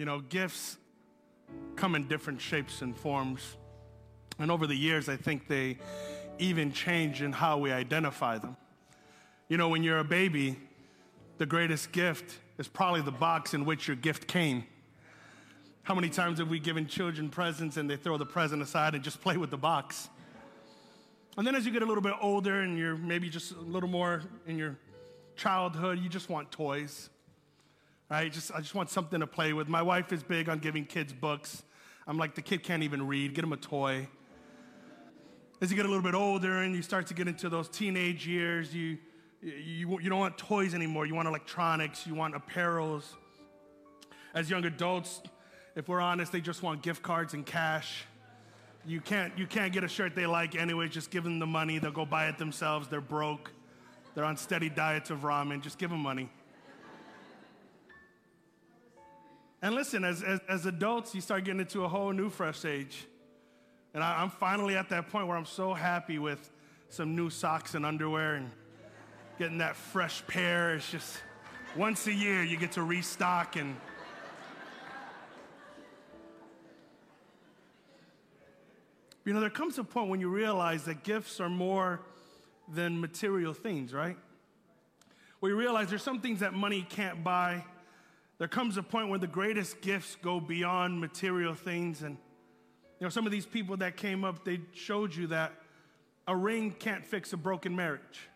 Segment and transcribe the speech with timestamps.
[0.00, 0.78] You know, gifts
[1.76, 3.58] come in different shapes and forms.
[4.38, 5.76] And over the years, I think they
[6.38, 8.56] even change in how we identify them.
[9.50, 10.56] You know, when you're a baby,
[11.36, 14.64] the greatest gift is probably the box in which your gift came.
[15.82, 19.04] How many times have we given children presents and they throw the present aside and
[19.04, 20.08] just play with the box?
[21.36, 23.90] And then as you get a little bit older and you're maybe just a little
[23.90, 24.78] more in your
[25.36, 27.10] childhood, you just want toys.
[28.10, 28.32] Right?
[28.32, 29.68] Just I just want something to play with.
[29.68, 31.62] My wife is big on giving kids books.
[32.06, 34.08] I'm like, the kid can't even read, get him a toy.
[35.60, 38.26] As you get a little bit older and you start to get into those teenage
[38.26, 38.98] years, you,
[39.42, 41.06] you, you don't want toys anymore.
[41.06, 43.04] You want electronics, you want apparels.
[44.34, 45.20] As young adults,
[45.76, 48.06] if we're honest, they just want gift cards and cash.
[48.86, 50.88] You can't, you can't get a shirt they like anyway.
[50.88, 51.78] Just give them the money.
[51.78, 52.88] They'll go buy it themselves.
[52.88, 53.52] They're broke.
[54.14, 55.60] They're on steady diets of ramen.
[55.62, 56.30] Just give them money.
[59.70, 63.06] And listen, as, as, as, adults, you start getting into a whole new fresh age.
[63.94, 66.50] And I, I'm finally at that point where I'm so happy with
[66.88, 68.50] some new socks and underwear and
[69.38, 70.74] getting that fresh pair.
[70.74, 71.22] It's just
[71.76, 73.76] once a year you get to restock and.
[79.24, 82.00] You know, there comes a point when you realize that gifts are more
[82.66, 84.16] than material things, right?
[85.38, 87.62] Where you realize there's some things that money can't buy
[88.40, 92.00] there comes a point where the greatest gifts go beyond material things.
[92.00, 92.16] And,
[92.98, 95.52] you know, some of these people that came up, they showed you that
[96.26, 98.28] a ring can't fix a broken marriage,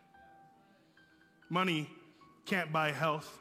[1.48, 1.88] money
[2.44, 3.40] can't buy health.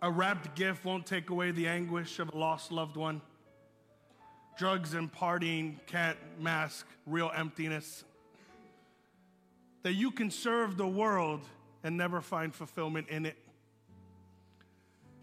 [0.00, 3.20] A wrapped gift won't take away the anguish of a lost loved one.
[4.56, 8.04] Drugs and partying can't mask real emptiness.
[9.82, 11.40] That you can serve the world
[11.82, 13.36] and never find fulfillment in it.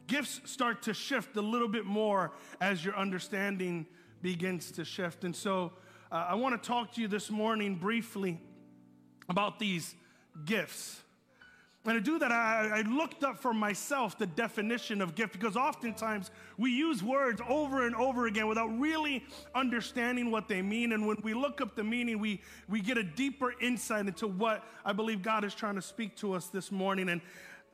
[0.08, 3.88] Gifts start to shift a little bit more as your understanding
[4.22, 5.24] begins to shift.
[5.24, 5.74] And so
[6.12, 8.40] uh, I want to talk to you this morning briefly
[9.30, 9.96] about these
[10.46, 11.02] gifts.
[11.86, 15.56] And to do that, I, I, looked up for myself the definition of gift because
[15.56, 19.24] oftentimes we use words over and over again without really
[19.54, 20.94] understanding what they mean.
[20.94, 24.64] And when we look up the meaning, we, we get a deeper insight into what
[24.84, 27.08] I believe God is trying to speak to us this morning.
[27.10, 27.22] And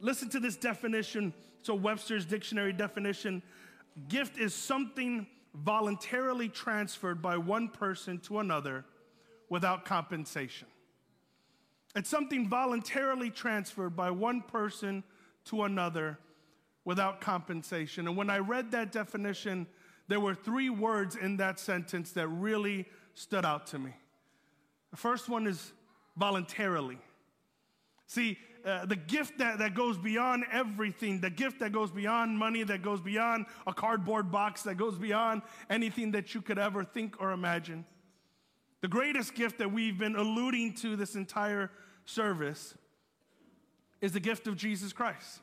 [0.02, 3.44] listen to this definition so, Webster's dictionary definition
[4.08, 8.86] gift is something voluntarily transferred by one person to another
[9.50, 10.68] without compensation.
[11.96, 15.04] It's something voluntarily transferred by one person
[15.46, 16.18] to another
[16.86, 18.08] without compensation.
[18.08, 19.68] And when I read that definition,
[20.08, 23.94] there were three words in that sentence that really stood out to me.
[24.92, 25.74] The first one is
[26.18, 26.98] voluntarily.
[28.08, 32.64] See, uh, the gift that, that goes beyond everything, the gift that goes beyond money,
[32.64, 37.20] that goes beyond a cardboard box, that goes beyond anything that you could ever think
[37.20, 37.86] or imagine.
[38.82, 41.72] The greatest gift that we've been alluding to this entire
[42.06, 42.76] service
[44.02, 45.40] is the gift of Jesus Christ.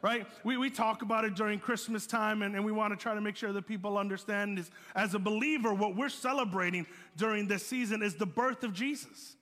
[0.00, 0.26] Right?
[0.44, 3.20] We, we talk about it during Christmas time, and, and we want to try to
[3.20, 8.02] make sure that people understand is as a believer, what we're celebrating during this season
[8.02, 9.34] is the birth of Jesus.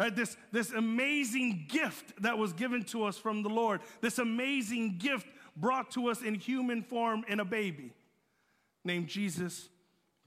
[0.00, 4.96] Uh, this, this amazing gift that was given to us from the Lord, this amazing
[4.96, 7.92] gift brought to us in human form in a baby
[8.82, 9.68] named Jesus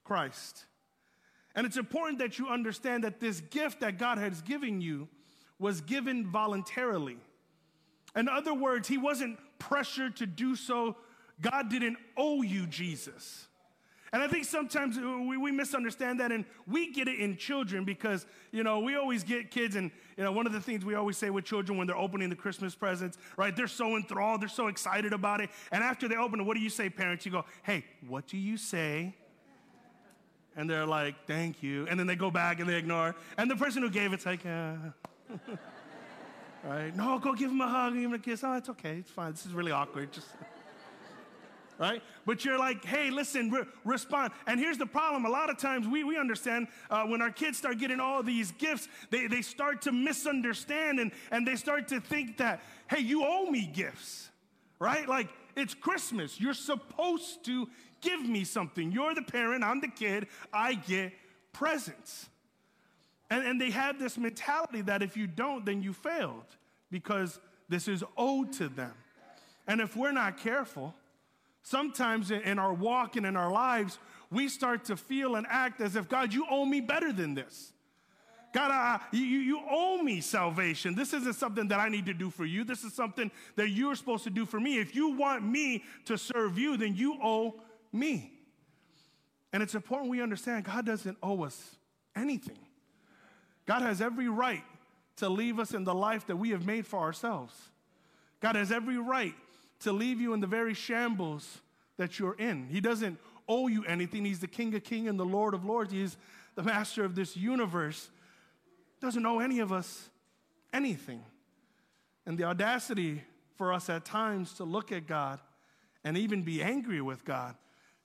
[0.03, 0.65] Christ.
[1.55, 5.07] And it's important that you understand that this gift that God has given you
[5.57, 7.17] was given voluntarily.
[8.15, 10.97] In other words, He wasn't pressured to do so.
[11.41, 13.47] God didn't owe you Jesus.
[14.13, 18.27] And I think sometimes we, we misunderstand that and we get it in children because,
[18.51, 21.17] you know, we always get kids and, you know, one of the things we always
[21.17, 23.55] say with children when they're opening the Christmas presents, right?
[23.55, 25.49] They're so enthralled, they're so excited about it.
[25.71, 27.25] And after they open it, what do you say, parents?
[27.25, 29.15] You go, hey, what do you say?
[30.55, 31.87] And they're like, thank you.
[31.89, 33.15] And then they go back and they ignore.
[33.39, 34.75] And the person who gave it's like, uh,
[36.63, 36.95] right?
[36.95, 38.43] No, go give him a hug, give him a kiss.
[38.43, 39.31] Oh, it's okay, it's fine.
[39.31, 40.11] This is really awkward.
[40.11, 40.27] Just
[41.83, 42.01] right?
[42.25, 44.31] But you're like, hey, listen, re- respond.
[44.47, 45.25] And here's the problem.
[45.25, 48.53] A lot of times we, we understand uh, when our kids start getting all these
[48.53, 53.25] gifts, they, they start to misunderstand and, and they start to think that, hey, you
[53.25, 54.29] owe me gifts,
[54.79, 55.09] right?
[55.09, 55.27] Like,
[55.57, 56.39] it's Christmas.
[56.39, 57.67] You're supposed to
[57.99, 58.93] give me something.
[58.93, 61.11] You're the parent, I'm the kid, I get
[61.51, 62.29] presents.
[63.29, 66.45] And, and they have this mentality that if you don't, then you failed
[66.89, 68.93] because this is owed to them.
[69.67, 70.95] And if we're not careful,
[71.63, 73.97] Sometimes in our walk and in our lives,
[74.29, 77.71] we start to feel and act as if, God, you owe me better than this.
[78.53, 80.93] God, you, you owe me salvation.
[80.93, 82.63] This isn't something that I need to do for you.
[82.63, 84.77] This is something that you're supposed to do for me.
[84.77, 87.55] If you want me to serve you, then you owe
[87.91, 88.33] me.
[89.53, 91.77] And it's important we understand God doesn't owe us
[92.15, 92.59] anything.
[93.65, 94.63] God has every right
[95.17, 97.55] to leave us in the life that we have made for ourselves.
[98.41, 99.35] God has every right
[99.83, 101.61] to leave you in the very shambles
[101.97, 102.67] that you're in.
[102.67, 104.25] He doesn't owe you anything.
[104.25, 105.91] He's the King of Kings and the Lord of Lords.
[105.91, 106.17] He's
[106.55, 108.09] the master of this universe.
[109.01, 110.09] Doesn't owe any of us
[110.73, 111.23] anything.
[112.25, 113.21] And the audacity
[113.55, 115.39] for us at times to look at God
[116.03, 117.55] and even be angry with God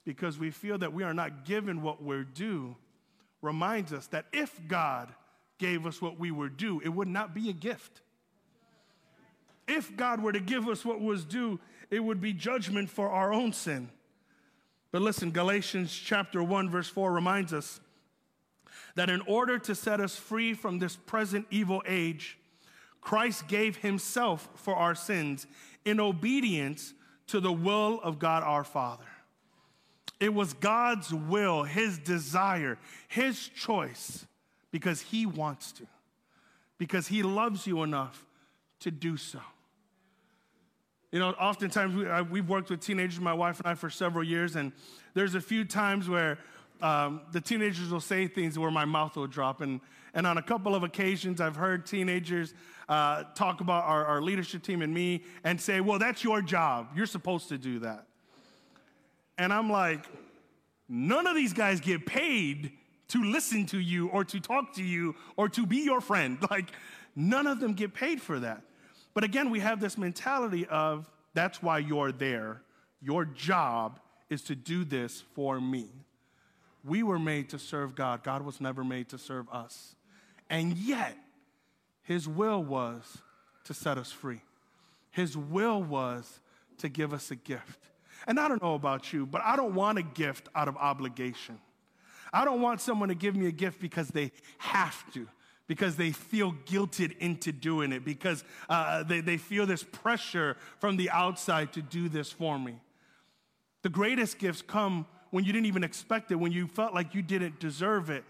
[0.04, 2.76] because we feel that we are not given what we're due
[3.42, 5.12] reminds us that if God
[5.58, 8.00] gave us what we were due, it would not be a gift.
[9.68, 11.60] If God were to give us what was due,
[11.90, 13.90] it would be judgment for our own sin.
[14.90, 17.80] But listen, Galatians chapter 1, verse 4 reminds us
[18.94, 22.38] that in order to set us free from this present evil age,
[23.00, 25.46] Christ gave himself for our sins
[25.84, 26.94] in obedience
[27.28, 29.04] to the will of God our Father.
[30.18, 34.26] It was God's will, his desire, his choice
[34.70, 35.86] because He wants to,
[36.76, 38.24] because He loves you enough
[38.80, 39.40] to do so.
[41.10, 44.22] You know, oftentimes we, I, we've worked with teenagers, my wife and I, for several
[44.22, 44.72] years, and
[45.14, 46.38] there's a few times where
[46.82, 49.60] um, the teenagers will say things where my mouth will drop.
[49.60, 49.80] And,
[50.14, 52.54] and on a couple of occasions, I've heard teenagers
[52.88, 56.90] uh, talk about our, our leadership team and me and say, Well, that's your job.
[56.94, 58.06] You're supposed to do that.
[59.38, 60.06] And I'm like,
[60.88, 62.72] None of these guys get paid
[63.08, 66.38] to listen to you or to talk to you or to be your friend.
[66.50, 66.70] Like,
[67.14, 68.62] none of them get paid for that.
[69.18, 72.62] But again, we have this mentality of that's why you're there.
[73.02, 73.98] Your job
[74.30, 75.88] is to do this for me.
[76.84, 79.96] We were made to serve God, God was never made to serve us.
[80.48, 81.16] And yet,
[82.04, 83.18] His will was
[83.64, 84.40] to set us free,
[85.10, 86.38] His will was
[86.78, 87.80] to give us a gift.
[88.28, 91.58] And I don't know about you, but I don't want a gift out of obligation.
[92.32, 95.26] I don't want someone to give me a gift because they have to,
[95.68, 100.96] because they feel guilted into doing it, because uh, they, they feel this pressure from
[100.96, 102.80] the outside to do this for me.
[103.82, 107.22] The greatest gifts come when you didn't even expect it, when you felt like you
[107.22, 108.24] didn't deserve it,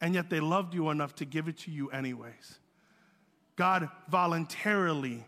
[0.00, 2.58] and yet they loved you enough to give it to you anyways.
[3.54, 5.24] God voluntarily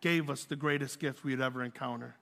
[0.00, 2.16] gave us the greatest gift we'd ever encounter.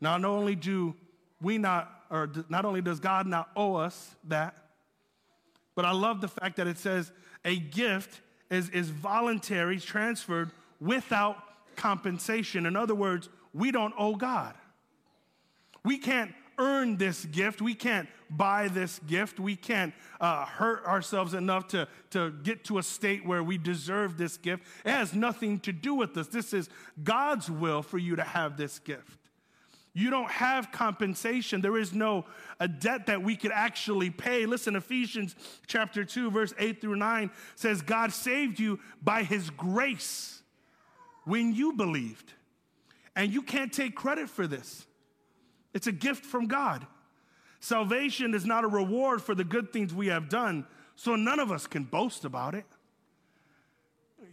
[0.00, 0.94] Not only do
[1.40, 4.56] we not, or not only does God not owe us that,
[5.74, 7.12] but I love the fact that it says
[7.44, 8.20] a gift
[8.50, 11.36] is, is voluntary, transferred without
[11.76, 12.66] compensation.
[12.66, 14.54] In other words, we don't owe God.
[15.84, 17.60] We can't earn this gift.
[17.60, 19.40] We can't buy this gift.
[19.40, 24.16] We can't uh, hurt ourselves enough to, to get to a state where we deserve
[24.16, 24.64] this gift.
[24.84, 26.28] It has nothing to do with us.
[26.28, 26.68] This is
[27.02, 29.18] God's will for you to have this gift.
[29.94, 31.60] You don't have compensation.
[31.60, 32.24] There is no
[32.58, 34.46] a debt that we could actually pay.
[34.46, 35.36] Listen, Ephesians
[35.66, 40.42] chapter 2, verse 8 through 9 says, God saved you by his grace
[41.24, 42.32] when you believed.
[43.14, 44.86] And you can't take credit for this.
[45.74, 46.86] It's a gift from God.
[47.60, 50.66] Salvation is not a reward for the good things we have done,
[50.96, 52.64] so none of us can boast about it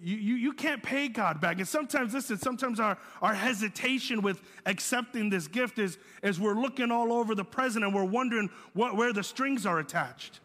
[0.02, 1.58] you, you, can't pay God back.
[1.58, 6.92] And sometimes, listen, sometimes our, our hesitation with accepting this gift is, is we're looking
[6.92, 10.40] all over the present and we're wondering what, where the strings are attached.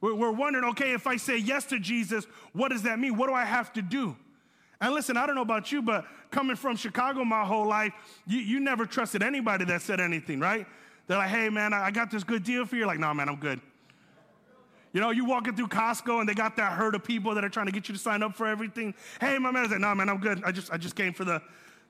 [0.00, 3.16] We're, we're wondering, okay, if I say yes to Jesus, what does that mean?
[3.16, 4.16] What do I have to do?
[4.80, 7.92] And listen, I don't know about you, but coming from Chicago my whole life,
[8.26, 10.66] you, you never trusted anybody that said anything, right?
[11.06, 12.80] They're like, hey, man, I got this good deal for you.
[12.80, 13.60] You're like, no, man, I'm good.
[14.96, 17.50] You know, you walking through Costco and they got that herd of people that are
[17.50, 18.94] trying to get you to sign up for everything.
[19.20, 20.42] Hey, my man, I like, no, man, I'm good.
[20.42, 21.42] I just, I just came for the,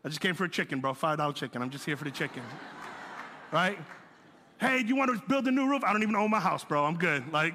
[0.05, 0.93] I just came for a chicken, bro.
[0.93, 1.63] Five dollar chicken.
[1.63, 2.43] I'm just here for the chicken.
[3.53, 3.79] right?
[4.61, 5.85] Hey, do you want to build a new roof?
[5.85, 6.85] I don't even own my house, bro.
[6.85, 7.33] I'm good.
[7.33, 7.55] Like,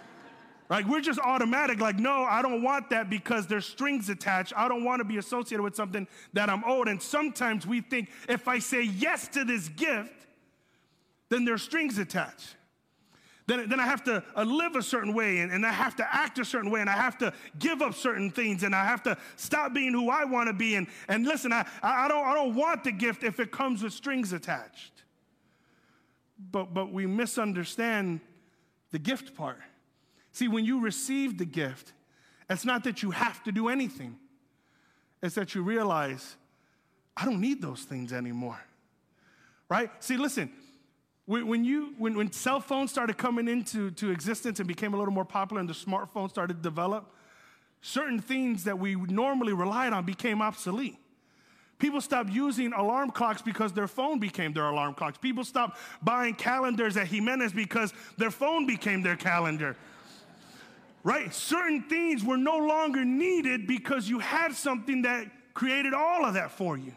[0.70, 1.80] like we're just automatic.
[1.80, 4.52] Like, no, I don't want that because there's strings attached.
[4.56, 6.86] I don't want to be associated with something that I'm owed.
[6.86, 10.14] And sometimes we think if I say yes to this gift,
[11.30, 12.54] then there's strings attached
[13.48, 16.14] then, then I have to uh, live a certain way and, and I have to
[16.14, 19.02] act a certain way and I have to give up certain things and I have
[19.04, 20.74] to stop being who I want to be.
[20.74, 23.94] And, and listen, I, I, don't, I don't want the gift if it comes with
[23.94, 24.92] strings attached.
[26.52, 28.20] But, but we misunderstand
[28.90, 29.58] the gift part.
[30.32, 31.94] See, when you receive the gift,
[32.50, 34.18] it's not that you have to do anything,
[35.22, 36.36] it's that you realize,
[37.16, 38.60] I don't need those things anymore.
[39.70, 39.90] Right?
[40.00, 40.52] See, listen,
[41.28, 45.12] when, you, when, when cell phones started coming into to existence and became a little
[45.12, 47.12] more popular and the smartphone started to develop,
[47.82, 50.96] certain things that we normally relied on became obsolete.
[51.78, 55.18] People stopped using alarm clocks because their phone became their alarm clocks.
[55.18, 59.76] People stopped buying calendars at Jimenez because their phone became their calendar.
[61.04, 61.32] Right?
[61.32, 66.50] Certain things were no longer needed because you had something that created all of that
[66.50, 66.94] for you.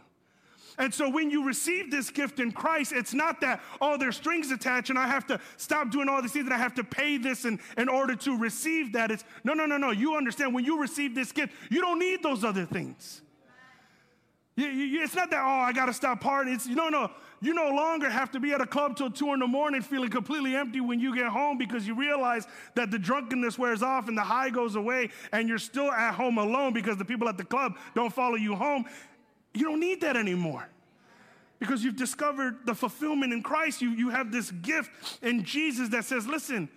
[0.77, 4.51] And so when you receive this gift in Christ, it's not that, oh, there's strings
[4.51, 7.17] attached and I have to stop doing all these things and I have to pay
[7.17, 9.11] this in, in order to receive that.
[9.11, 9.91] It's no, no, no, no.
[9.91, 13.21] You understand when you receive this gift, you don't need those other things.
[14.55, 16.55] You, you, it's not that, oh, I got to stop partying.
[16.55, 17.11] It's, no, no.
[17.43, 20.11] You no longer have to be at a club till two in the morning feeling
[20.11, 24.15] completely empty when you get home because you realize that the drunkenness wears off and
[24.15, 27.43] the high goes away and you're still at home alone because the people at the
[27.43, 28.85] club don't follow you home.
[29.53, 30.67] You don't need that anymore
[31.59, 33.81] because you've discovered the fulfillment in Christ.
[33.81, 36.69] You, you have this gift in Jesus that says, listen,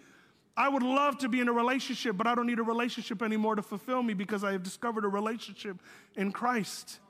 [0.56, 3.56] I would love to be in a relationship, but I don't need a relationship anymore
[3.56, 5.78] to fulfill me because I have discovered a relationship
[6.16, 7.00] in Christ.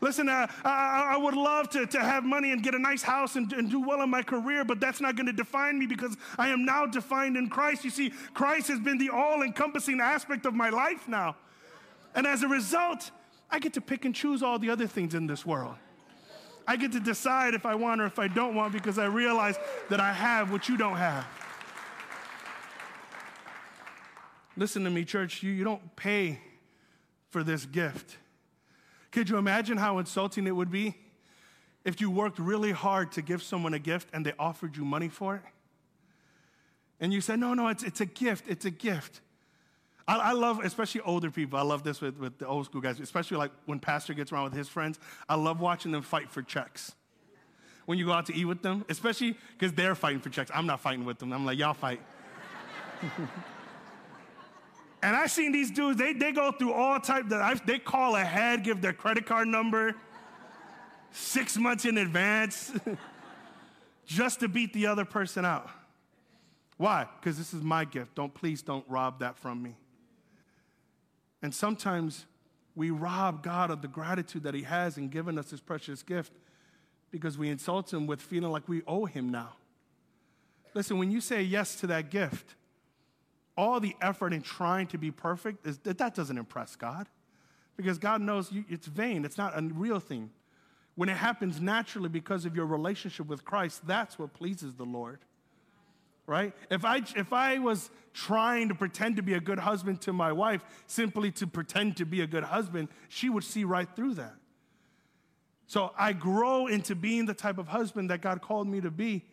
[0.00, 3.36] Listen, uh, I, I, would love to, to have money and get a nice house
[3.36, 6.16] and, and do well in my career, but that's not going to define me because
[6.36, 7.82] I am now defined in Christ.
[7.82, 11.36] You see, Christ has been the all encompassing aspect of my life now.
[12.14, 13.10] And as a result,
[13.50, 15.76] I get to pick and choose all the other things in this world.
[16.66, 19.56] I get to decide if I want or if I don't want because I realize
[19.88, 21.26] that I have what you don't have.
[24.56, 26.40] Listen to me, church, you, you don't pay
[27.30, 28.16] for this gift.
[29.12, 30.96] Could you imagine how insulting it would be
[31.84, 35.08] if you worked really hard to give someone a gift and they offered you money
[35.08, 35.42] for it?
[36.98, 39.20] And you said, no, no, it's, it's a gift, it's a gift.
[40.08, 41.58] I, I, love, especially older people.
[41.58, 44.44] I love this with, with the old school guys, especially like when Pastor gets around
[44.44, 45.00] with his friends.
[45.28, 46.94] I love watching them fight for checks.
[47.86, 50.50] When you go out to eat with them, especially because they're fighting for checks.
[50.54, 51.32] I'm not fighting with them.
[51.32, 52.00] I'm like, y'all fight.
[55.02, 58.64] and I've seen these dudes, they, they go through all types, of, they call ahead,
[58.64, 59.94] give their credit card number
[61.12, 62.72] six months in advance
[64.06, 65.70] just to beat the other person out.
[66.76, 67.06] Why?
[67.20, 68.14] Because this is my gift.
[68.14, 69.76] Don't please don't rob that from me.
[71.46, 72.26] And sometimes
[72.74, 76.32] we rob God of the gratitude that He has in giving us His precious gift
[77.12, 79.52] because we insult Him with feeling like we owe Him now.
[80.74, 82.56] Listen, when you say yes to that gift,
[83.56, 87.06] all the effort in trying to be perfect, is, that doesn't impress God
[87.76, 90.30] because God knows you, it's vain, it's not a real thing.
[90.96, 95.20] When it happens naturally because of your relationship with Christ, that's what pleases the Lord
[96.26, 96.52] right?
[96.70, 100.32] If I, if I was trying to pretend to be a good husband to my
[100.32, 104.34] wife simply to pretend to be a good husband, she would see right through that.
[105.66, 109.24] So I grow into being the type of husband that God called me to be,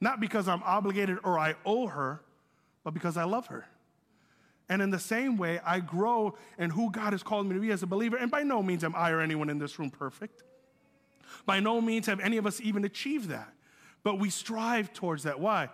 [0.00, 2.22] not because I'm obligated or I owe her,
[2.84, 3.66] but because I love her.
[4.68, 7.72] And in the same way, I grow in who God has called me to be
[7.72, 8.16] as a believer.
[8.16, 10.44] And by no means am I or anyone in this room perfect.
[11.44, 13.52] By no means have any of us even achieved that.
[14.04, 15.40] But we strive towards that.
[15.40, 15.70] Why?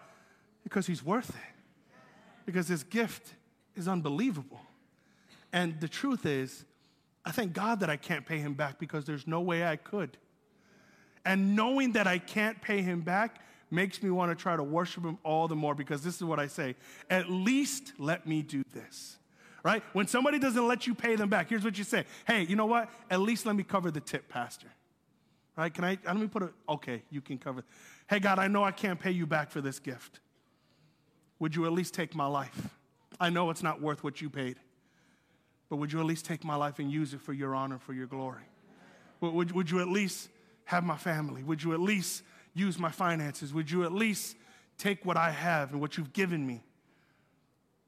[0.66, 1.94] Because he's worth it.
[2.44, 3.34] Because his gift
[3.76, 4.60] is unbelievable.
[5.52, 6.64] And the truth is,
[7.24, 10.16] I thank God that I can't pay him back because there's no way I could.
[11.24, 15.04] And knowing that I can't pay him back makes me want to try to worship
[15.04, 16.74] him all the more because this is what I say
[17.08, 19.18] at least let me do this.
[19.62, 19.84] Right?
[19.92, 22.66] When somebody doesn't let you pay them back, here's what you say Hey, you know
[22.66, 22.90] what?
[23.08, 24.66] At least let me cover the tip, Pastor.
[25.56, 25.72] Right?
[25.72, 25.96] Can I?
[26.04, 26.52] Let me put it.
[26.68, 27.62] Okay, you can cover.
[28.10, 30.18] Hey, God, I know I can't pay you back for this gift.
[31.38, 32.70] Would you at least take my life?
[33.20, 34.56] I know it's not worth what you paid,
[35.68, 37.92] but would you at least take my life and use it for your honor, for
[37.92, 38.44] your glory?
[39.20, 40.28] Would, would you at least
[40.64, 41.42] have my family?
[41.42, 42.22] Would you at least
[42.54, 43.52] use my finances?
[43.54, 44.36] Would you at least
[44.78, 46.62] take what I have and what you've given me?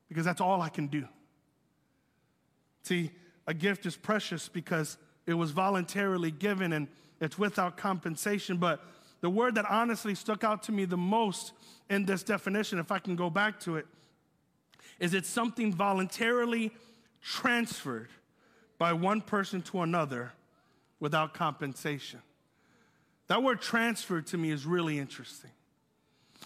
[0.08, 1.06] Because that's all I can do.
[2.82, 3.10] See,
[3.46, 6.88] a gift is precious because it was voluntarily given and
[7.20, 8.82] it's without compensation, but
[9.20, 11.52] the word that honestly stuck out to me the most
[11.90, 13.86] in this definition, if I can go back to it,
[15.00, 16.72] is it's something voluntarily
[17.20, 18.08] transferred
[18.78, 20.32] by one person to another
[21.00, 22.20] without compensation.
[23.28, 25.50] That word transfer to me is really interesting.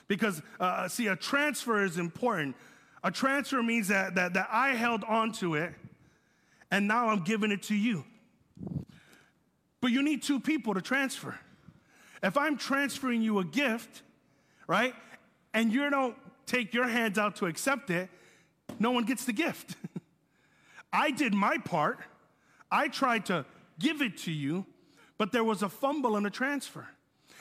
[0.09, 2.57] Because, uh, see, a transfer is important.
[3.05, 5.75] A transfer means that, that, that I held on to it
[6.71, 8.05] and now I'm giving it to you.
[9.81, 11.39] But you need two people to transfer.
[12.23, 14.03] If I'm transferring you a gift,
[14.67, 14.95] right,
[15.53, 18.09] and you don't take your hands out to accept it,
[18.79, 19.77] no one gets the gift.
[20.93, 21.99] I did my part.
[22.71, 23.45] I tried to
[23.79, 24.67] give it to you,
[25.19, 26.87] but there was a fumble in a transfer.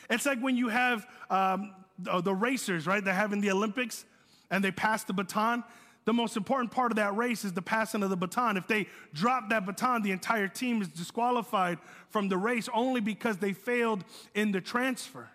[0.10, 3.04] It's like when you have um, the, the racers, right?
[3.04, 4.06] They're having the Olympics
[4.50, 5.64] and they pass the baton.
[6.12, 8.58] The most important part of that race is the passing of the baton.
[8.58, 11.77] If they drop that baton, the entire team is disqualified
[12.10, 14.03] from the race only because they failed
[14.36, 15.30] in the transfer.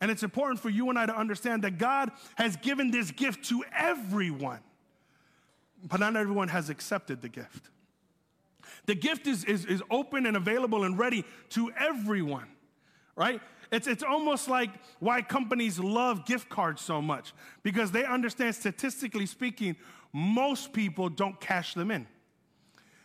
[0.00, 3.44] And it's important for you and I to understand that God has given this gift
[3.50, 4.60] to everyone,
[5.86, 7.68] but not everyone has accepted the gift.
[8.86, 12.46] The gift is, is, is open and available and ready to everyone,
[13.20, 13.42] right?
[13.70, 19.26] It's, it's almost like why companies love gift cards so much because they understand, statistically
[19.26, 19.76] speaking,
[20.10, 22.06] most people don't cash them in.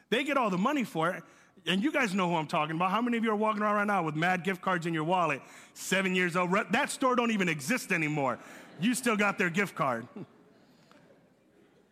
[0.10, 1.22] They get all the money for it.
[1.68, 2.92] And you guys know who I'm talking about.
[2.92, 5.04] How many of you are walking around right now with mad gift cards in your
[5.04, 5.42] wallet?
[5.74, 6.52] Seven years old.
[6.72, 8.40] That store don't even exist anymore.
[8.80, 10.08] You still got their gift card.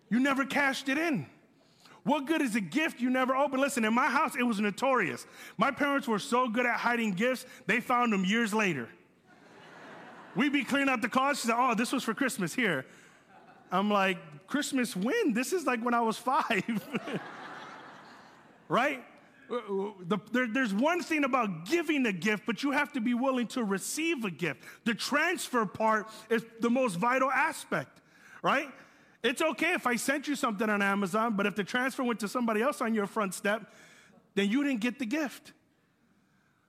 [0.10, 1.25] You never cashed it in.
[2.03, 3.62] What good is a gift you never open?
[3.62, 5.25] Listen, in my house, it was notorious.
[5.57, 8.89] My parents were so good at hiding gifts, they found them years later.
[10.36, 11.41] We'd be cleaning out the closet.
[11.41, 12.86] She said, Oh, this was for Christmas here.
[13.72, 14.17] I'm like,
[14.48, 15.33] Christmas when?
[15.33, 16.88] This is like when I was five.
[18.67, 19.03] right?
[19.50, 23.01] Uh, uh, the, there, there's one thing about giving a gift, but you have to
[23.01, 24.63] be willing to receive a gift.
[24.86, 28.01] The transfer part is the most vital aspect,
[28.41, 28.69] right?
[29.24, 32.27] It's okay if I sent you something on Amazon, but if the transfer went to
[32.27, 33.74] somebody else on your front step,
[34.36, 35.53] then you didn't get the gift.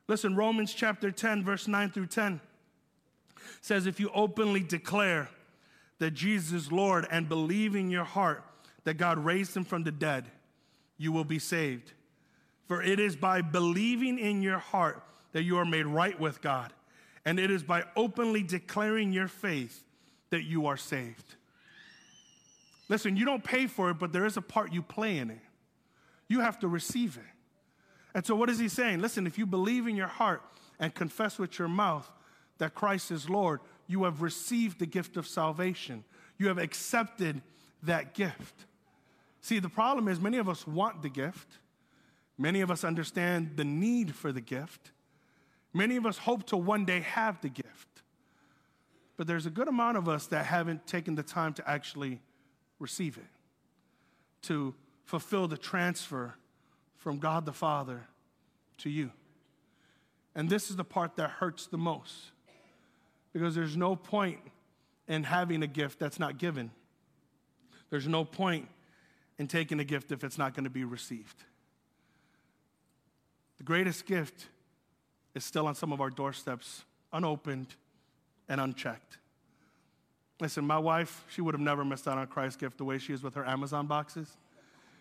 [0.06, 2.40] Listen, Romans chapter 10, verse 9 through 10
[3.60, 5.28] says, If you openly declare
[5.98, 8.44] that Jesus is Lord and believe in your heart
[8.84, 10.26] that God raised him from the dead,
[10.96, 11.92] you will be saved.
[12.68, 16.72] For it is by believing in your heart that you are made right with God,
[17.24, 19.82] and it is by openly declaring your faith
[20.30, 21.36] that you are saved.
[22.88, 25.40] Listen, you don't pay for it, but there is a part you play in it.
[26.28, 27.22] You have to receive it.
[28.14, 29.00] And so, what is he saying?
[29.00, 30.42] Listen, if you believe in your heart
[30.78, 32.10] and confess with your mouth
[32.58, 36.04] that Christ is Lord, you have received the gift of salvation.
[36.38, 37.42] You have accepted
[37.82, 38.66] that gift.
[39.40, 41.58] See, the problem is many of us want the gift,
[42.38, 44.92] many of us understand the need for the gift,
[45.72, 48.02] many of us hope to one day have the gift.
[49.16, 52.20] But there's a good amount of us that haven't taken the time to actually
[52.84, 53.24] receive it,
[54.42, 56.34] to fulfill the transfer
[56.98, 58.02] from God the Father
[58.78, 59.10] to you.
[60.34, 62.32] And this is the part that hurts the most
[63.32, 64.38] because there's no point
[65.08, 66.70] in having a gift that's not given.
[67.88, 68.68] There's no point
[69.38, 71.42] in taking a gift if it's not going to be received.
[73.56, 74.48] The greatest gift
[75.34, 77.76] is still on some of our doorsteps, unopened
[78.46, 79.18] and unchecked.
[80.40, 83.12] Listen, my wife, she would have never missed out on Christ's gift the way she
[83.12, 84.36] is with her Amazon boxes.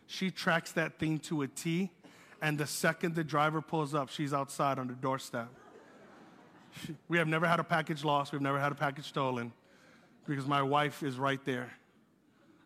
[0.06, 1.89] She tracks that thing to a T,
[2.41, 5.50] and the second the driver pulls up, she's outside on the doorstep.
[6.82, 9.54] She, we have never had a package lost, we've never had a package stolen,
[10.28, 11.72] because my wife is right there,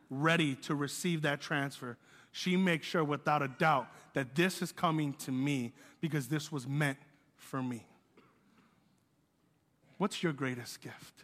[0.10, 1.98] ready to receive that transfer.
[2.32, 6.68] She makes sure without a doubt that this is coming to me because this was
[6.68, 6.98] meant
[7.36, 7.86] for me.
[9.98, 11.24] What's your greatest gift?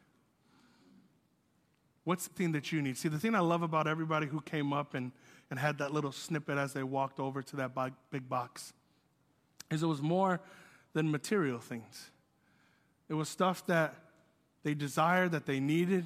[2.04, 2.98] What's the thing that you need?
[2.98, 5.12] See, the thing I love about everybody who came up and,
[5.50, 7.72] and had that little snippet as they walked over to that
[8.12, 8.74] big box
[9.72, 10.42] is it was more
[10.94, 12.12] than material things.
[13.10, 13.96] It was stuff that
[14.64, 16.06] they desired, that they needed,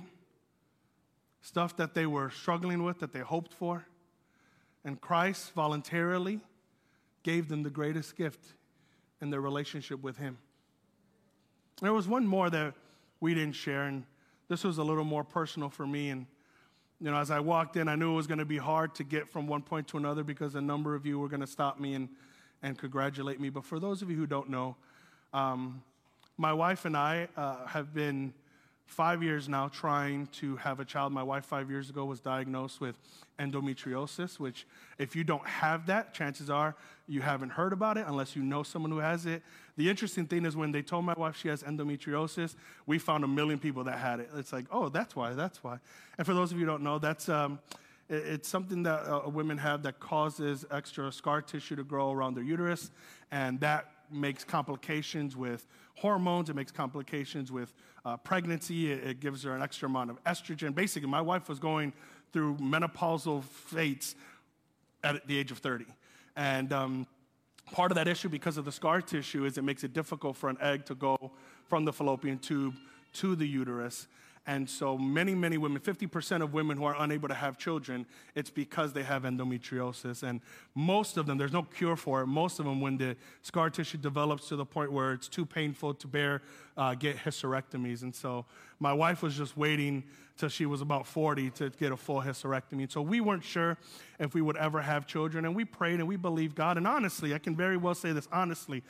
[1.42, 3.86] stuff that they were struggling with, that they hoped for.
[4.84, 6.40] And Christ voluntarily
[7.24, 8.54] gave them the greatest gift
[9.22, 10.38] in their relationship with Him.
[11.82, 12.74] There was one more that
[13.20, 14.06] we didn't share, and
[14.50, 16.10] this was a little more personal for me.
[16.10, 16.26] And,
[17.00, 19.04] you know, as I walked in, I knew it was going to be hard to
[19.04, 21.80] get from one point to another because a number of you were going to stop
[21.80, 22.10] me and,
[22.64, 23.50] and congratulate me.
[23.50, 24.76] But for those of you who don't know,
[25.34, 25.84] um,
[26.38, 28.34] my wife and I uh, have been
[28.88, 31.14] five years now trying to have a child.
[31.14, 32.98] My wife, five years ago, was diagnosed with
[33.38, 34.66] endometriosis, which,
[34.98, 36.76] if you don't have that, chances are
[37.08, 39.44] you haven't heard about it unless you know someone who has it.
[39.78, 43.28] The interesting thing is when they told my wife she has endometriosis, we found a
[43.28, 44.30] million people that had it.
[44.36, 45.78] It's like, oh, that's why, that's why.
[46.18, 47.30] And for those of you who don't know, that's.
[47.30, 47.60] Um,
[48.10, 52.44] it's something that uh, women have that causes extra scar tissue to grow around their
[52.44, 52.90] uterus,
[53.32, 57.74] and that makes complications with hormones, it makes complications with
[58.06, 60.74] uh, pregnancy, it, it, gives her an extra amount of estrogen.
[60.74, 61.92] Basically, my wife was going
[62.32, 64.16] through menopausal fates
[65.04, 65.86] at the age of 30.
[66.36, 67.08] And um,
[67.72, 70.50] part of that issue, because of the scar tissue, is it makes it difficult for
[70.50, 71.32] an egg to go
[71.68, 72.76] from the fallopian tube
[73.14, 74.08] to the uterus.
[74.50, 78.50] And so many, many women, 50% of women who are unable to have children, it's
[78.50, 80.24] because they have endometriosis.
[80.24, 80.40] And
[80.74, 82.28] most of them, there's no cure for it.
[82.28, 85.96] Most of them, when the scar tissue develops to the point where it's too painful
[85.96, 86.42] to bear,
[86.78, 88.04] uh, get hysterectomies.
[88.04, 88.46] And so
[88.80, 90.06] my wife was just waiting
[90.38, 92.84] till she was about 40 to get a full hysterectomy.
[92.84, 93.78] And So we weren't sure
[94.18, 95.44] if we would ever have children.
[95.44, 96.78] And we prayed and we believed God.
[96.78, 98.82] And honestly, I can very well say this honestly,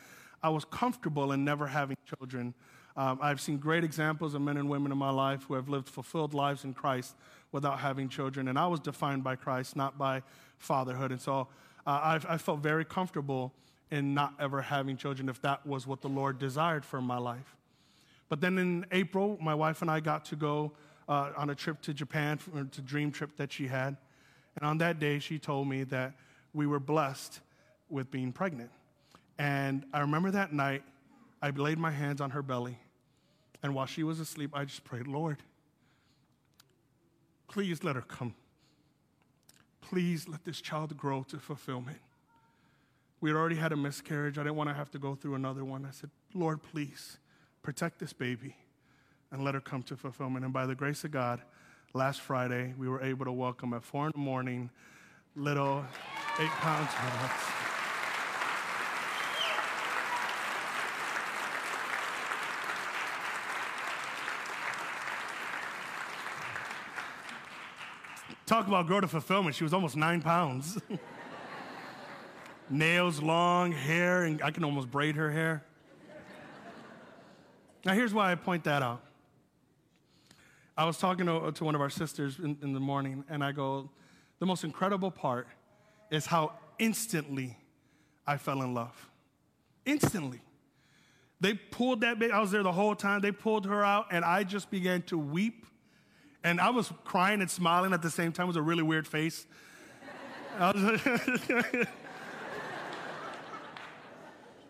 [0.43, 2.53] I was comfortable in never having children.
[2.97, 5.87] Um, I've seen great examples of men and women in my life who have lived
[5.87, 7.15] fulfilled lives in Christ
[7.51, 8.47] without having children.
[8.47, 10.23] And I was defined by Christ, not by
[10.57, 11.11] fatherhood.
[11.11, 11.47] And so
[11.85, 13.53] uh, I, felt very comfortable
[13.91, 17.55] in not ever having children if that was what the Lord desired for my life.
[18.29, 20.71] But then in April, my wife and I got to go
[21.07, 22.39] uh, on a trip to Japan,
[22.71, 23.95] to dream trip that she had.
[24.55, 26.13] And on that day, she told me that
[26.51, 27.41] we were blessed
[27.89, 28.71] with being pregnant.
[29.37, 30.83] And I remember that night,
[31.43, 32.79] I laid my hands on her belly
[33.63, 35.37] and while she was asleep, I just prayed, Lord,
[37.47, 38.35] please let her come.
[39.81, 41.97] Please let this child grow to fulfillment.
[43.19, 44.37] We had already had a miscarriage.
[44.37, 45.85] I didn't want to have to go through another one.
[45.85, 47.17] I said, Lord, please
[47.63, 48.55] protect this baby
[49.31, 50.45] and let her come to fulfillment.
[50.45, 51.41] And by the grace of God,
[51.93, 54.69] last Friday, we were able to welcome at four in the morning
[55.35, 55.83] little
[56.39, 56.89] eight pounds.
[68.47, 69.57] Talk about grow to fulfillment.
[69.57, 70.79] She was almost nine pounds.
[72.69, 75.65] Nails long, hair, and I can almost braid her hair.
[77.85, 79.03] Now, here's why I point that out.
[80.77, 83.51] I was talking to, to one of our sisters in, in the morning, and I
[83.51, 83.89] go,
[84.39, 85.47] The most incredible part
[86.09, 87.57] is how instantly
[88.25, 89.09] I fell in love.
[89.85, 90.39] Instantly.
[91.41, 93.19] They pulled that baby, I was there the whole time.
[93.19, 95.65] They pulled her out, and I just began to weep
[96.43, 98.45] and I was crying and smiling at the same time.
[98.45, 99.45] It was a really weird face.
[100.59, 101.85] I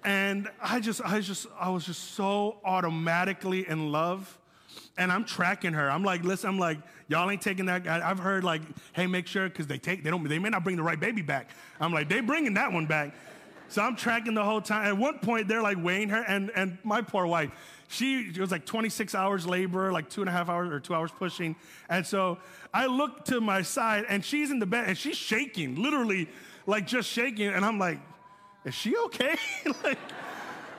[0.03, 4.37] and I just, I just, I was just so automatically in love.
[4.99, 5.91] And I'm tracking her.
[5.91, 7.87] I'm like, listen, I'm like, y'all ain't taking that.
[7.87, 8.61] I, have heard like,
[8.93, 11.21] hey, make sure because they take, they don't, they may not bring the right baby
[11.21, 11.51] back.
[11.79, 13.13] I'm like, they bringing that one back.
[13.69, 14.85] So I'm tracking the whole time.
[14.87, 17.51] At one point, they're like weighing her, and and my poor wife,
[17.87, 21.11] she was like 26 hours labor, like two and a half hours or two hours
[21.11, 21.55] pushing.
[21.89, 22.37] And so
[22.73, 26.27] I look to my side and she's in the bed and she's shaking, literally
[26.65, 27.47] like just shaking.
[27.47, 27.99] And I'm like,
[28.65, 29.37] is she okay?
[29.83, 29.99] like,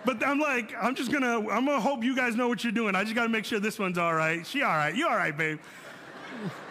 [0.04, 2.94] but I'm like, I'm just gonna, I'm gonna hope you guys know what you're doing.
[2.94, 4.46] I just gotta make sure this one's all right.
[4.46, 4.94] She all right.
[4.94, 5.58] You all right, babe.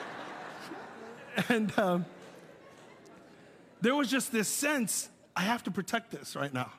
[1.50, 2.06] and um,
[3.82, 6.72] there was just this sense, I have to protect this right now.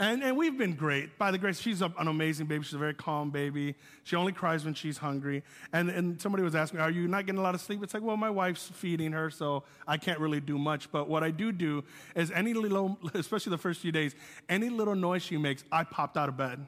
[0.00, 1.18] And, and we've been great.
[1.18, 2.62] By the grace, she's an amazing baby.
[2.62, 3.74] She's a very calm baby.
[4.04, 5.42] She only cries when she's hungry.
[5.72, 7.82] And, and somebody was asking, Are you not getting a lot of sleep?
[7.82, 10.92] It's like, Well, my wife's feeding her, so I can't really do much.
[10.92, 11.82] But what I do do
[12.14, 14.14] is any little, especially the first few days,
[14.48, 16.64] any little noise she makes, I popped out of bed.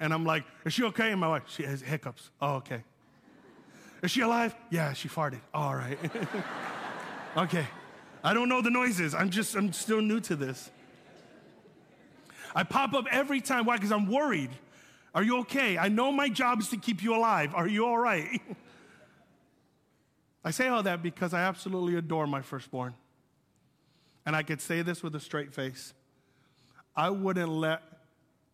[0.00, 1.10] And I'm like, Is she okay?
[1.10, 2.30] And my wife, She has hiccups.
[2.40, 2.82] Oh, okay.
[4.02, 4.54] Is she alive?
[4.70, 5.40] Yeah, she farted.
[5.52, 5.98] All right.
[7.36, 7.66] okay.
[8.24, 9.14] I don't know the noises.
[9.14, 10.70] I'm just, I'm still new to this.
[12.56, 13.66] I pop up every time.
[13.66, 13.76] Why?
[13.76, 14.48] Because I'm worried.
[15.14, 15.76] Are you okay?
[15.76, 17.54] I know my job is to keep you alive.
[17.54, 18.40] Are you all right?
[20.44, 22.94] I say all that because I absolutely adore my firstborn.
[24.24, 25.92] And I could say this with a straight face.
[26.96, 27.82] I wouldn't let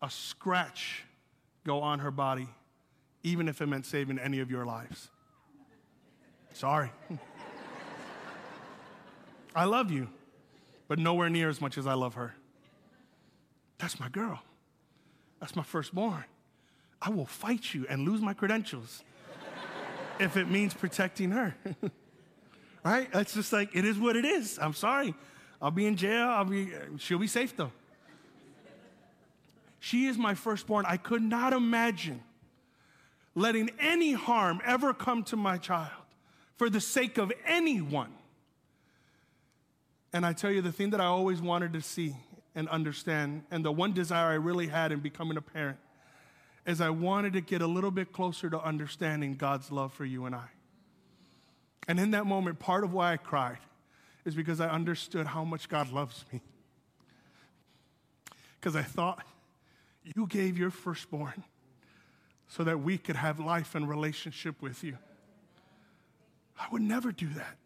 [0.02, 1.04] a scratch
[1.64, 2.48] go on her body,
[3.22, 5.10] even if it meant saving any of your lives.
[6.54, 6.90] Sorry.
[9.54, 10.08] I love you,
[10.88, 12.34] but nowhere near as much as I love her.
[13.82, 14.40] That's my girl.
[15.40, 16.24] That's my firstborn.
[17.02, 19.02] I will fight you and lose my credentials
[20.20, 21.56] if it means protecting her.
[22.84, 23.08] right?
[23.12, 24.56] It's just like, it is what it is.
[24.62, 25.16] I'm sorry.
[25.60, 26.28] I'll be in jail.
[26.28, 27.72] I'll be, she'll be safe though.
[29.80, 30.84] She is my firstborn.
[30.86, 32.22] I could not imagine
[33.34, 35.90] letting any harm ever come to my child
[36.56, 38.14] for the sake of anyone.
[40.12, 42.14] And I tell you, the thing that I always wanted to see
[42.54, 43.44] and understand.
[43.50, 45.78] And the one desire I really had in becoming a parent
[46.66, 50.26] is I wanted to get a little bit closer to understanding God's love for you
[50.26, 50.48] and I.
[51.88, 53.58] And in that moment, part of why I cried
[54.24, 56.40] is because I understood how much God loves me.
[58.60, 59.24] Because I thought,
[60.14, 61.44] you gave your firstborn
[62.48, 64.98] so that we could have life and relationship with you.
[66.58, 67.56] I would never do that.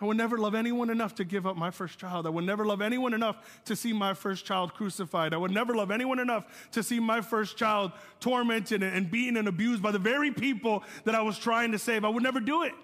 [0.00, 2.26] I would never love anyone enough to give up my first child.
[2.26, 5.34] I would never love anyone enough to see my first child crucified.
[5.34, 9.48] I would never love anyone enough to see my first child tormented and beaten and
[9.48, 12.04] abused by the very people that I was trying to save.
[12.04, 12.74] I would never do it.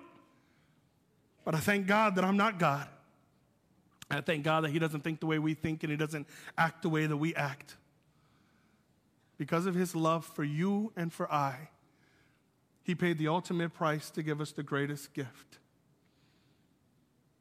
[1.45, 2.89] But I thank God that I'm not God.
[4.11, 6.27] I thank God that He doesn't think the way we think and He doesn't
[6.59, 7.77] act the way that we act.
[9.39, 11.69] Because of His love for you and for I,
[12.83, 15.59] He paid the ultimate price to give us the greatest gift.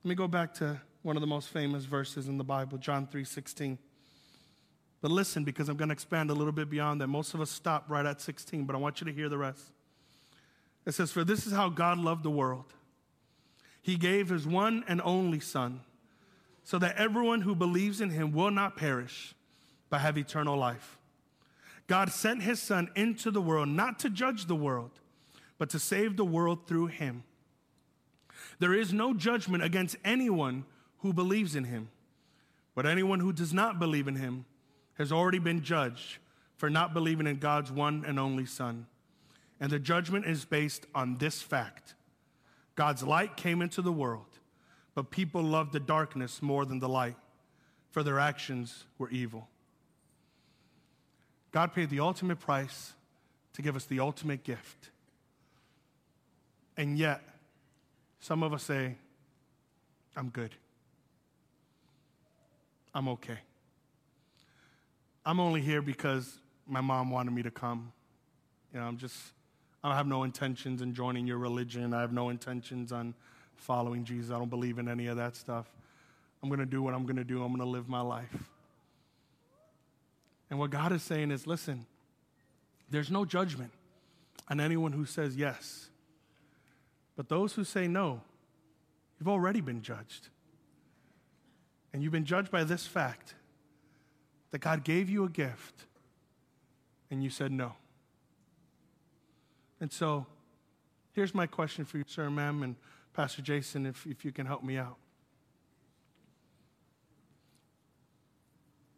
[0.04, 3.08] Let me go back to one of the most famous verses in the Bible, John
[3.08, 3.78] 3:16.
[5.02, 7.08] But listen, because I'm going to expand a little bit beyond that.
[7.08, 9.72] Most of us stop right at 16, but I want you to hear the rest.
[10.86, 12.74] It says, For this is how God loved the world.
[13.82, 15.82] He gave his one and only Son,
[16.66, 19.34] so that everyone who believes in him will not perish,
[19.90, 20.98] but have eternal life.
[21.88, 25.00] God sent his Son into the world not to judge the world,
[25.58, 27.24] but to save the world through him.
[28.60, 30.66] There is no judgment against anyone
[31.00, 31.90] who believes in him.
[32.76, 34.46] But anyone who does not believe in him
[34.96, 36.18] has already been judged
[36.58, 38.88] for not believing in God's one and only Son.
[39.60, 41.96] And the judgment is based on this fact
[42.76, 44.40] God's light came into the world,
[44.96, 47.18] but people loved the darkness more than the light,
[47.92, 49.48] for their actions were evil.
[51.52, 52.94] God paid the ultimate price
[53.54, 54.90] to give us the ultimate gift.
[56.76, 57.22] And yet,
[58.24, 58.96] some of us say,
[60.16, 60.56] I'm good.
[62.96, 63.38] I'm okay.
[65.26, 67.92] I'm only here because my mom wanted me to come.
[68.74, 69.18] You know, I'm just,
[69.84, 71.94] I don't have no intentions in joining your religion.
[71.94, 73.14] I have no intentions on
[73.58, 74.32] following Jesus.
[74.32, 75.68] I don't believe in any of that stuff.
[76.42, 77.44] I'm going to do what I'm going to do.
[77.44, 78.34] I'm going to live my life.
[80.50, 81.86] And what God is saying is listen,
[82.90, 83.72] there's no judgment
[84.50, 85.90] on anyone who says yes.
[87.16, 88.22] But those who say no,
[89.20, 90.30] you've already been judged.
[91.94, 93.36] And you've been judged by this fact
[94.52, 95.86] that God gave you a gift
[97.12, 97.74] and you said no.
[99.80, 100.26] And so
[101.12, 102.76] here's my question for you, sir, ma'am, and
[103.14, 104.98] Pastor Jason, if, if you can help me out.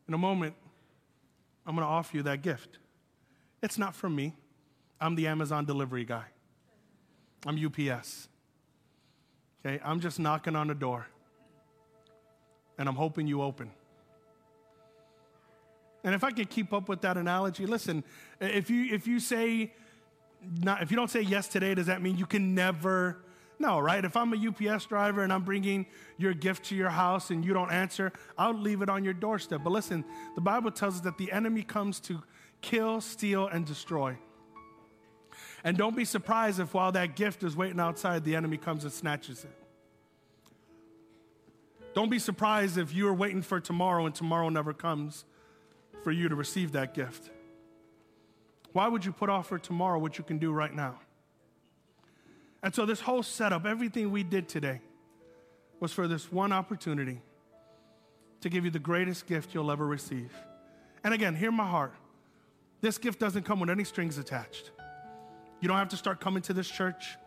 [0.07, 0.53] In a moment,
[1.65, 2.77] I'm going to offer you that gift.
[3.61, 4.33] It's not from me,
[5.01, 6.25] I'm the Amazon delivery guy.
[7.45, 8.27] I'm UPS.
[9.65, 11.07] Okay, I'm just knocking on the door.
[12.77, 13.71] And I'm hoping you open.
[16.03, 18.03] And if I can keep up with that analogy, listen,
[18.39, 19.73] if you if you say
[20.61, 23.17] not, if you don't say yes today, does that mean you can never
[23.57, 24.03] no, right?
[24.03, 25.85] If I'm a UPS driver and I'm bringing
[26.17, 29.61] your gift to your house and you don't answer, I'll leave it on your doorstep.
[29.63, 30.03] But listen,
[30.35, 32.21] the Bible tells us that the enemy comes to
[32.61, 34.17] kill, steal, and destroy.
[35.65, 38.93] And don't be surprised if while that gift is waiting outside, the enemy comes and
[38.93, 39.51] snatches it.
[41.95, 45.25] Don't be surprised if you're waiting for tomorrow and tomorrow never comes
[46.03, 47.31] for you to receive that gift.
[48.73, 50.99] Why would you put off for tomorrow what you can do right now?
[52.61, 54.81] And so, this whole setup, everything we did today,
[55.79, 57.21] was for this one opportunity
[58.41, 60.31] to give you the greatest gift you'll ever receive.
[61.03, 61.93] And again, hear my heart.
[62.81, 64.71] This gift doesn't come with any strings attached.
[65.65, 67.17] You don't have to start coming to this church.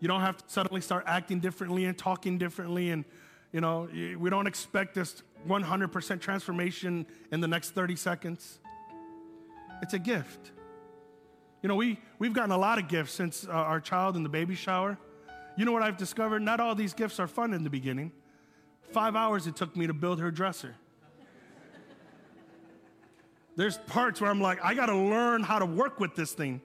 [0.00, 2.90] You don't have to suddenly start acting differently and talking differently.
[2.90, 3.06] And,
[3.52, 8.58] you know, we don't expect this 100% transformation in the next 30 seconds.
[9.80, 10.50] It's a gift.
[11.62, 14.28] You know, we, we've gotten a lot of gifts since uh, our child in the
[14.28, 14.98] baby shower.
[15.56, 16.42] You know what I've discovered?
[16.42, 18.12] Not all these gifts are fun in the beginning.
[18.90, 20.74] Five hours it took me to build her dresser.
[23.56, 26.60] There's parts where I'm like, I got to learn how to work with this thing.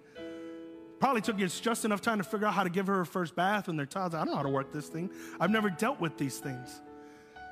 [0.99, 3.67] Probably took just enough time to figure out how to give her her first bath
[3.67, 4.15] when they're toddlers.
[4.15, 5.12] I don't know how to work this thing.
[5.39, 6.81] I've never dealt with these things.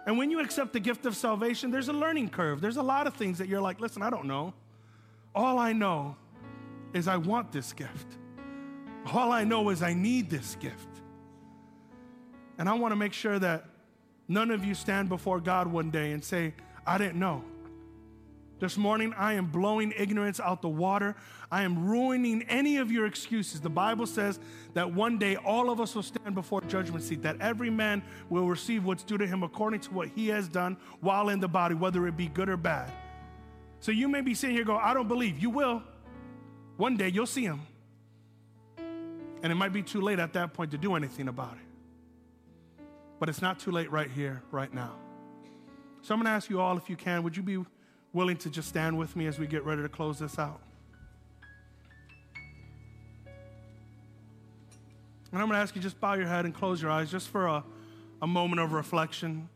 [0.08, 2.62] And when you accept the gift of salvation, there's a learning curve.
[2.62, 4.54] There's a lot of things that you're like, listen, I don't know.
[5.34, 6.16] All I know
[6.94, 8.08] is I want this gift.
[9.14, 10.88] All I know is I need this gift.
[12.58, 13.66] And I want to make sure that
[14.28, 16.54] none of you stand before God one day and say,
[16.86, 17.44] I didn't know.
[18.66, 21.16] This morning, I am blowing ignorance out the water.
[21.52, 23.62] I am ruining any of your excuses.
[23.62, 24.40] The Bible says
[24.74, 28.48] that one day all of us will stand before judgment seat, that every man will
[28.48, 31.76] receive what's due to him according to what he has done while in the body,
[31.76, 32.92] whether it be good or bad.
[33.82, 35.38] So you may be sitting here going, I don't believe.
[35.38, 35.84] You will.
[36.78, 37.62] One day you'll see him.
[38.80, 42.84] And it might be too late at that point to do anything about it.
[43.20, 44.96] But it's not too late right here, right now.
[46.02, 47.64] So I'm going to ask you all, if you can, would you be
[48.16, 50.62] willing to just stand with me as we get ready to close this out?
[55.34, 57.28] And I'm going to ask you just bow your head and close your eyes just
[57.28, 57.64] for a,
[58.22, 59.50] a moment of reflection.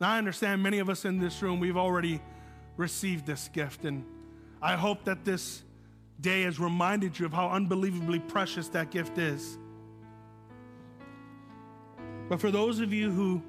[0.00, 2.20] Now, I understand many of us in this room, we've already
[2.76, 4.04] received this gift, and
[4.62, 5.64] I hope that this
[6.20, 9.58] day has reminded you of how unbelievably precious that gift is.
[12.28, 13.42] But for those of you who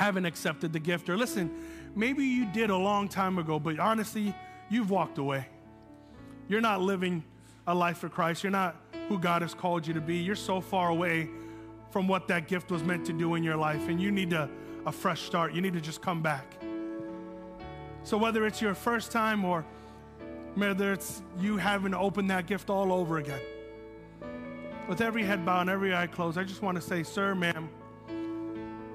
[0.00, 1.54] haven't accepted the gift, or listen,
[1.94, 4.34] maybe you did a long time ago, but honestly,
[4.70, 5.46] you've walked away.
[6.48, 7.22] You're not living
[7.66, 8.42] a life for Christ.
[8.42, 8.76] You're not
[9.10, 10.16] who God has called you to be.
[10.16, 11.28] You're so far away
[11.90, 14.48] from what that gift was meant to do in your life, and you need a,
[14.86, 15.52] a fresh start.
[15.52, 16.46] You need to just come back.
[18.02, 19.66] So, whether it's your first time or
[20.54, 23.42] whether it's you having to open that gift all over again,
[24.88, 27.68] with every head bowed and every eye closed, I just want to say, Sir, ma'am,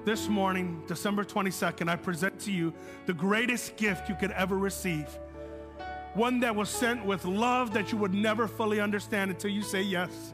[0.06, 2.72] this morning, December 22nd, I present to you
[3.06, 5.08] the greatest gift you could ever receive.
[6.14, 9.82] One that was sent with love that you would never fully understand until you say
[9.82, 10.32] yes.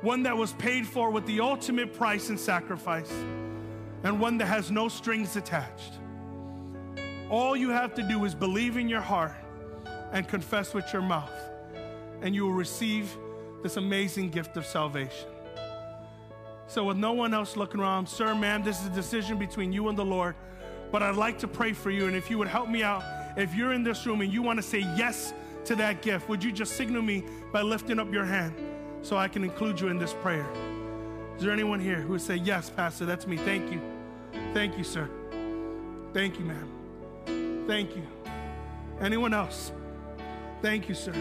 [0.00, 3.12] One that was paid for with the ultimate price and sacrifice.
[4.02, 6.00] And one that has no strings attached.
[7.30, 9.36] All you have to do is believe in your heart
[10.10, 11.30] and confess with your mouth,
[12.20, 13.16] and you will receive
[13.62, 15.28] this amazing gift of salvation.
[16.68, 19.88] So, with no one else looking around, sir, ma'am, this is a decision between you
[19.88, 20.34] and the Lord.
[20.90, 23.04] But I'd like to pray for you, and if you would help me out,
[23.36, 25.32] if you're in this room and you want to say yes
[25.66, 28.54] to that gift, would you just signal me by lifting up your hand
[29.02, 30.46] so I can include you in this prayer?
[31.36, 33.36] Is there anyone here who would say, Yes, Pastor, that's me?
[33.36, 33.80] Thank you.
[34.54, 35.08] Thank you, sir.
[36.12, 37.64] Thank you, ma'am.
[37.66, 38.06] Thank you.
[39.00, 39.72] Anyone else?
[40.62, 41.12] Thank you, sir.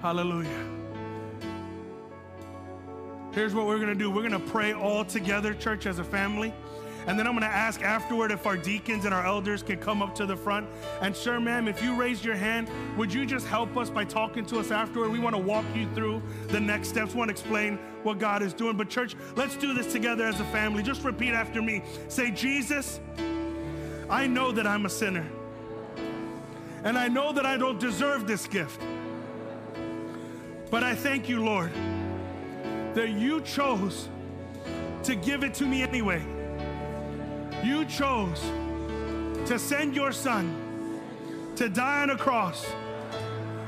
[0.00, 0.66] Hallelujah.
[3.32, 6.04] Here's what we're going to do we're going to pray all together, church, as a
[6.04, 6.54] family.
[7.06, 10.02] And then I'm going to ask afterward if our deacons and our elders can come
[10.02, 10.68] up to the front.
[11.00, 14.44] And sir, ma'am, if you raised your hand, would you just help us by talking
[14.46, 15.10] to us afterward?
[15.10, 18.42] We want to walk you through the next steps, we want to explain what God
[18.42, 18.76] is doing.
[18.76, 20.82] But, church, let's do this together as a family.
[20.82, 21.82] Just repeat after me.
[22.08, 23.00] Say, Jesus,
[24.08, 25.26] I know that I'm a sinner.
[26.84, 28.80] And I know that I don't deserve this gift.
[30.70, 31.72] But I thank you, Lord,
[32.94, 34.08] that you chose
[35.02, 36.22] to give it to me anyway.
[37.64, 38.40] You chose
[39.46, 40.56] to send your son
[41.56, 42.64] to die on a cross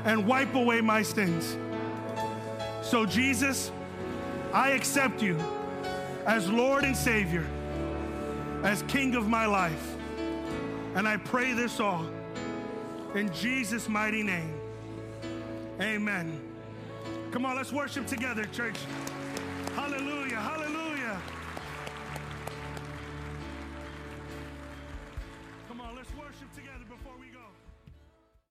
[0.05, 1.57] and wipe away my sins.
[2.81, 3.71] So, Jesus,
[4.53, 5.37] I accept you
[6.25, 7.45] as Lord and Savior,
[8.63, 9.95] as King of my life.
[10.95, 12.05] And I pray this all
[13.15, 14.53] in Jesus' mighty name.
[15.81, 16.52] Amen.
[17.33, 18.75] Come on, let's worship together, church.